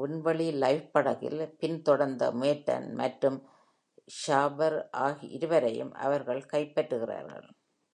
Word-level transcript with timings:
விண்வெளி 0.00 0.46
லைஃப் 0.62 0.86
படகில் 0.92 1.42
பின்தொடர்ந்த 1.60 2.24
மேட்டன் 2.42 2.86
மற்றும் 2.94 3.38
ஜாஃபர் 4.20 4.78
இருவரையும் 5.36 5.92
அவர்கள் 6.06 6.42
கைப்பற்றுகிறார்கள். 6.52 7.46